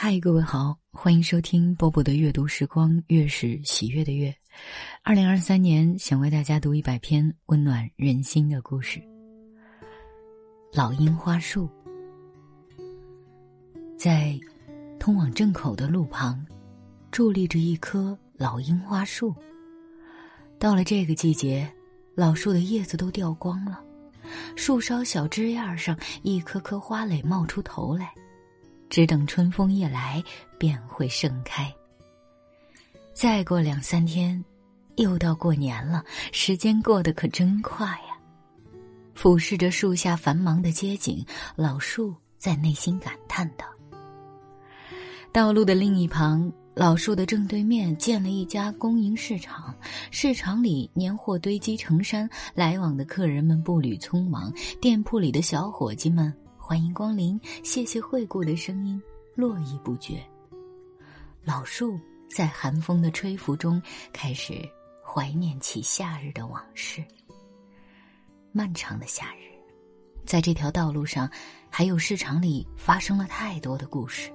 [0.00, 4.32] 嗨，各位好，欢迎收听波波的阅读时光，月是喜悦的月。
[5.02, 9.02] 二零二三年，想为大家读一百篇温暖人心的故事。
[10.72, 11.68] 老樱花树，
[13.98, 14.38] 在
[15.00, 16.46] 通往镇口的路旁，
[17.10, 19.34] 伫立着一棵老樱花树。
[20.60, 21.68] 到了这个季节，
[22.14, 23.82] 老树的叶子都掉光了，
[24.54, 28.14] 树梢小枝叶上一颗颗花蕾冒出头来。
[28.90, 30.22] 只等春风一来，
[30.58, 31.72] 便会盛开。
[33.12, 34.44] 再过两三天，
[34.96, 38.16] 又到过年了，时间过得可真快呀！
[39.14, 41.24] 俯视着树下繁忙的街景，
[41.56, 43.66] 老树在内心感叹道
[45.32, 49.74] ：“道路的另一旁，老树的正对面建了一家公营市场，
[50.12, 56.32] 市场里年货堆积成山，来往的客人们步履匆忙，店铺里的小伙计们。”
[56.68, 59.02] 欢迎光临，谢谢惠顾的声音
[59.34, 60.22] 络绎不绝。
[61.42, 64.68] 老树在寒风的吹拂中开始
[65.02, 67.02] 怀念起夏日的往事。
[68.52, 69.48] 漫长的夏日，
[70.26, 71.26] 在这条道路上，
[71.70, 74.30] 还有市场里发生了太多的故事，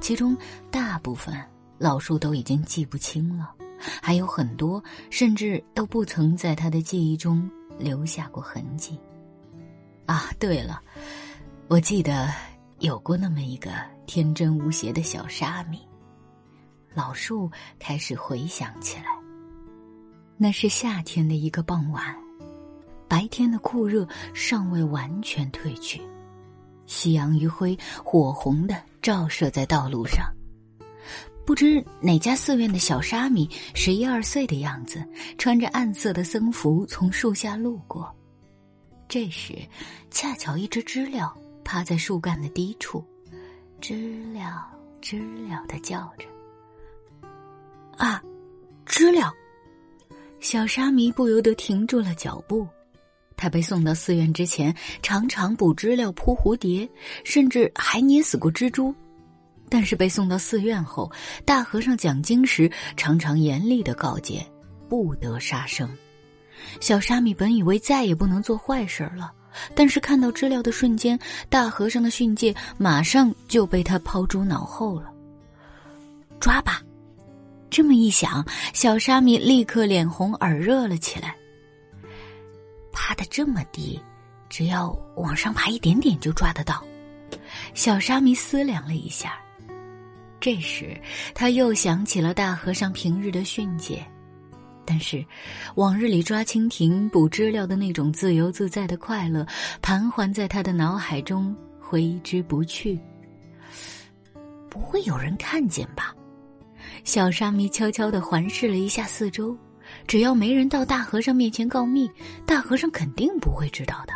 [0.00, 0.36] 其中
[0.72, 1.40] 大部分
[1.78, 3.54] 老树都已经记不清了，
[4.02, 8.98] 还有很多甚至都不曾在他的记忆中留下过痕迹。
[10.06, 10.82] 啊，对了。
[11.68, 12.32] 我记得
[12.78, 13.72] 有过那么一个
[14.06, 15.80] 天真无邪的小沙弥。
[16.94, 19.06] 老树开始回想起来，
[20.36, 22.14] 那是夏天的一个傍晚，
[23.08, 26.00] 白天的酷热尚未完全褪去，
[26.86, 30.32] 夕阳余晖火红的照射在道路上。
[31.44, 35.04] 不知哪家寺院的小沙弥十一二岁的样子，
[35.36, 38.14] 穿着暗色的僧服从树下路过。
[39.08, 39.58] 这时，
[40.12, 41.36] 恰巧一只知了。
[41.66, 43.04] 趴在树干的低处，
[43.80, 44.68] 知了
[45.00, 46.28] 知了的叫着。
[47.98, 48.22] 啊，
[48.86, 49.32] 知了！
[50.38, 52.64] 小沙弥不由得停住了脚步。
[53.36, 54.72] 他被送到寺院之前，
[55.02, 56.88] 常常捕知了、扑蝴蝶，
[57.24, 58.94] 甚至还捏死过蜘蛛。
[59.68, 61.10] 但是被送到寺院后，
[61.44, 64.46] 大和尚讲经时常常严厉的告诫，
[64.88, 65.90] 不得杀生。
[66.80, 69.32] 小沙弥本以为再也不能做坏事了。
[69.74, 71.18] 但是看到知了的瞬间，
[71.48, 75.10] 大和尚的训诫马上就被他抛诸脑后了。
[76.38, 76.82] 抓吧！
[77.68, 81.34] 这么一想，小沙弥立刻脸红耳热了起来。
[82.92, 84.00] 爬得这么低，
[84.48, 86.82] 只要往上爬一点点就抓得到。
[87.74, 89.38] 小沙弥思量了一下，
[90.40, 90.98] 这时
[91.34, 94.06] 他又想起了大和尚平日的训诫。
[94.86, 95.24] 但是，
[95.74, 99.44] 往日里抓蜻蜓、捕知了的那种自由自在的快乐，
[99.82, 102.98] 盘桓在他的脑海中挥之不去。
[104.70, 106.14] 不会有人看见吧？
[107.02, 109.56] 小沙弥悄悄地环视了一下四周，
[110.06, 112.10] 只要没人到大和尚面前告密，
[112.46, 114.12] 大和尚肯定不会知道的。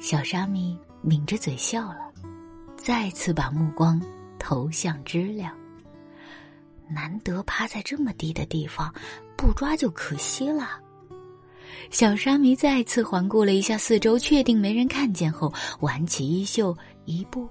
[0.00, 2.12] 小沙弥抿着嘴笑了，
[2.76, 4.00] 再次把目光
[4.38, 5.52] 投向知了。
[6.86, 8.92] 难得趴在这么低的地方，
[9.44, 10.80] 不抓就可惜了。
[11.90, 16.74] 小沙弥再次环顾了一下四周，确定没人看见后，挽起衣袖，
[17.04, 17.46] 一步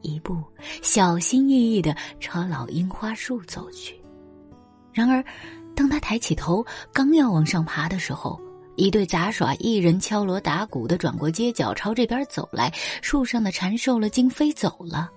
[0.00, 0.42] 一步，
[0.80, 3.94] 小心翼翼的朝老樱花树走去。
[4.90, 5.22] 然而，
[5.76, 8.40] 当他抬起头，刚要往上爬的时候，
[8.76, 12.72] 一对杂耍艺人敲锣打鼓的转过街角，朝这边走来。
[13.02, 15.10] 树上的蝉受了惊，飞走了。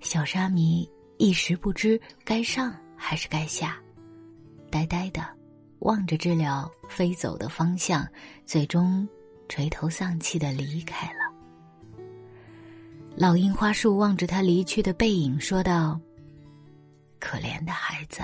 [0.00, 0.88] 小沙弥。
[1.16, 3.78] 一时不知该上还是该下，
[4.74, 5.24] 呆呆的
[5.78, 8.04] 望着知了飞走的方向，
[8.44, 9.08] 最终
[9.48, 11.20] 垂头丧气的离开了。
[13.14, 16.00] 老樱花树望着他离去的背影，说道
[17.20, 18.22] ：“可怜的孩子，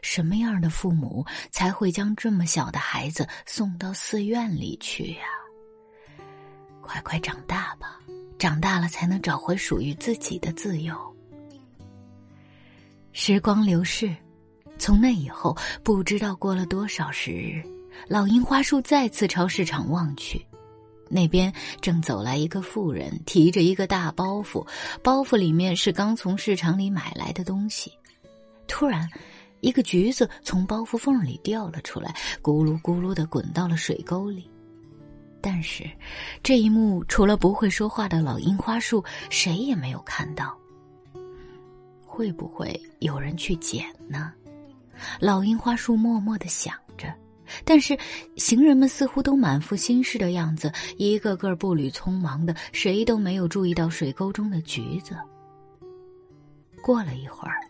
[0.00, 5.26] 什么样的父母才会将这么小的孩子送到寺院里去呀？
[6.80, 8.00] 快快长大吧，
[8.38, 10.96] 长大了才能找回属于自己的自由。”
[13.12, 14.16] 时光流逝，
[14.78, 17.62] 从那以后，不知道过了多少时日，
[18.08, 20.44] 老樱花树再次朝市场望去，
[21.08, 24.66] 那边正走来一个妇人，提着一个大包袱，
[25.02, 27.92] 包袱里面是刚从市场里买来的东西。
[28.66, 29.08] 突然，
[29.60, 34.50] 一个橘子从包袱缝里掉了出来，咕噜咕噜的滚到了水沟里。
[35.40, 35.88] 但是，
[36.42, 40.56] 这一幕除了不会说话的老樱花树，谁也没有看到。
[42.04, 44.32] 会不会有人去捡呢？
[45.20, 47.12] 老樱花树默默的想着，
[47.64, 47.96] 但是
[48.36, 55.16] 行人们似乎都满腹心事的样子，一个个步履匆忙的，谁都没有注意到水沟中的橘子。
[56.82, 57.60] 过了一会儿，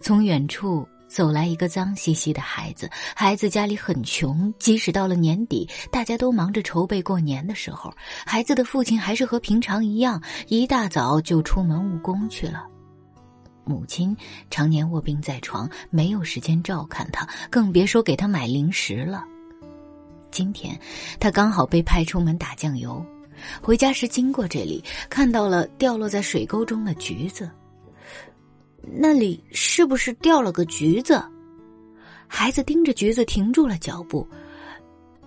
[0.00, 2.90] 从远处走来一个脏兮兮的孩子。
[3.14, 7.94] 孩子家里很穷，即使到了年底，大家都忙着筹备过年的时候，
[8.26, 12.66] 孩子的父亲还是和平常一样，一大早就出门务工去了。
[13.66, 14.16] 母亲
[14.48, 19.24] 常年卧病在床，没有时间照看他，更别说给他买零食了。
[20.30, 20.78] 今天，
[21.18, 23.04] 他刚好被派出门打酱油，
[23.60, 27.50] 回家时经过这里，看到了掉落在水沟中的橘子。
[28.80, 31.20] 那里是不是掉了个橘子？
[32.28, 34.26] 孩子盯着橘子停住了脚步。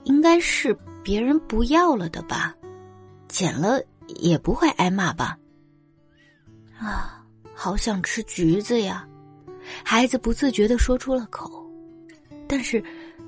[0.05, 2.55] 应该是别人不要了的吧？
[3.27, 5.37] 捡了也不会挨骂吧？
[6.79, 7.18] 啊！
[7.61, 9.05] 好想吃橘子呀！
[9.83, 11.69] 孩子不自觉的说出了口，
[12.47, 12.81] 但是，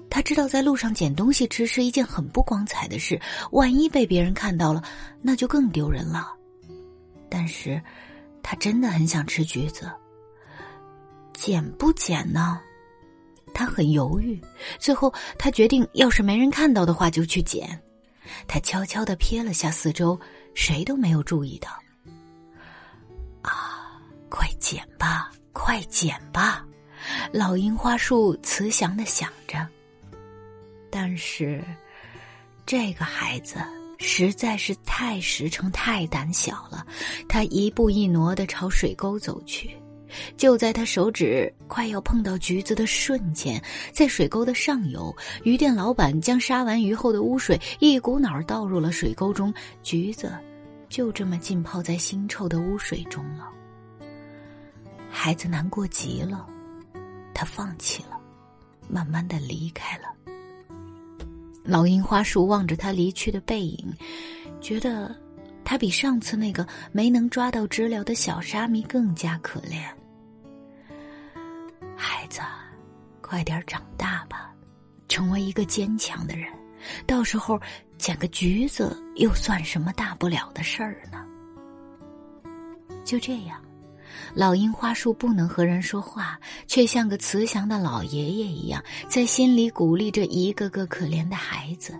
[0.09, 3.19] 他知道在路上捡东西吃是一件很不光彩的事，
[3.51, 4.81] 万一被别人看到了，
[5.21, 6.31] 那就更丢人了。
[7.27, 7.81] 但是，
[8.41, 9.91] 他真的很想吃橘子。
[11.33, 12.57] 捡不捡呢？
[13.53, 14.39] 他很犹豫，
[14.79, 17.77] 最后他决定，要是没人看到的话，就去捡。
[18.47, 20.17] 他悄悄的瞥了下四周，
[20.53, 21.69] 谁都没有注意到。
[23.41, 23.80] 啊！
[24.31, 26.65] 快捡吧，快捡吧！
[27.33, 29.67] 老樱花树慈祥的想着。
[30.89, 31.61] 但是，
[32.65, 33.57] 这个孩子
[33.97, 36.87] 实在是太实诚、太胆小了。
[37.27, 39.69] 他一步一挪的朝水沟走去，
[40.37, 43.61] 就在他手指快要碰到橘子的瞬间，
[43.91, 45.13] 在水沟的上游，
[45.43, 49.53] 鱼店老板将杀完鱼后的污水一股脑倒入了水沟中，
[49.83, 50.31] 橘子
[50.87, 53.49] 就这么浸泡在腥臭的污水中了。
[55.23, 56.47] 孩子难过极了，
[57.31, 58.19] 他放弃了，
[58.89, 60.05] 慢慢的离开了。
[61.63, 63.93] 老樱花树望着他离去的背影，
[64.61, 65.15] 觉得
[65.63, 69.83] 他比上次那个没能抓到知了的小沙弥更加可怜。
[71.95, 72.41] 孩子，
[73.21, 74.51] 快点长大吧，
[75.07, 76.51] 成为一个坚强的人，
[77.05, 77.61] 到时候
[77.95, 81.23] 捡个橘子又算什么大不了的事儿呢？
[83.05, 83.61] 就这样。
[84.33, 91.93] 老樱花树不能和人说话，却像个慈祥的老爷爷一样，在心里鼓励着一个个可怜的孩子。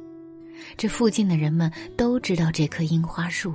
[0.77, 3.53] 这附近的人们都知道这棵樱花树，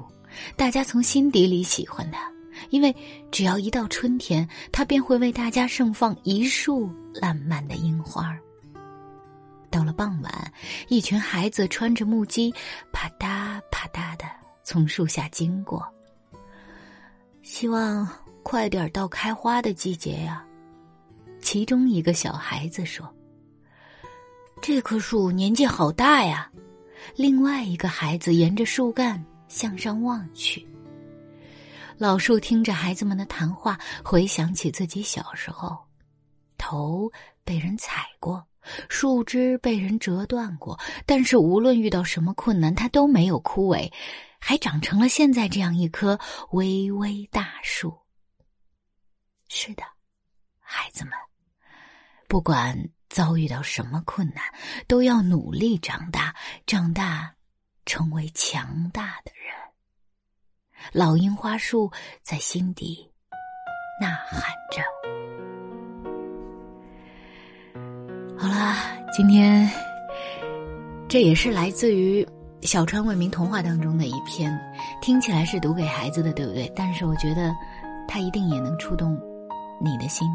[0.56, 2.30] 大家从心底里喜欢它，
[2.70, 2.94] 因为
[3.30, 8.36] 只要一到春天，它便会为大家盛放一束烂漫的樱花。
[9.70, 10.52] 到了傍晚，
[10.88, 12.52] 一群孩子穿着木屐，
[12.92, 14.24] 啪嗒啪嗒的
[14.64, 15.86] 从树下经过。
[17.42, 18.06] 希望。
[18.48, 20.46] 快点到开花的季节呀！
[21.40, 23.12] 其中一个小孩子说
[24.62, 26.48] ：“这棵树年纪好大呀。”
[27.16, 30.64] 另外一个孩子沿着树干向上望去。
[31.98, 35.76] 老树听着孩子们的谈话，回想起自己小时候，
[36.56, 37.10] 头
[37.42, 38.46] 被人踩过，
[38.88, 43.90] 树枝被人折断过，但是无论遇到什么困难，它都没有枯萎，
[44.38, 46.16] 还长成了现在这样一棵
[46.52, 47.92] 巍巍大树。
[49.48, 49.82] 是的，
[50.60, 51.12] 孩子们，
[52.28, 52.76] 不管
[53.08, 54.44] 遭遇到什么困难，
[54.88, 56.34] 都要努力长大，
[56.66, 57.34] 长大
[57.84, 59.54] 成为强大的人。
[60.92, 61.90] 老樱花树
[62.22, 63.10] 在心底
[64.00, 64.82] 呐喊着。
[68.38, 68.76] 好啦，
[69.12, 69.70] 今天
[71.08, 72.26] 这也是来自于
[72.62, 74.52] 小川未名童话当中的一篇，
[75.00, 76.70] 听起来是读给孩子的，对不对？
[76.76, 77.54] 但是我觉得，
[78.06, 79.16] 它一定也能触动。
[79.78, 80.26] 你的心，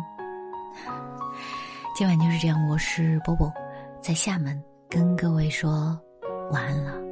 [1.96, 2.68] 今晚就是这样。
[2.68, 3.52] 我是波波，
[4.00, 6.00] 在厦门跟各位说
[6.52, 7.11] 晚安了。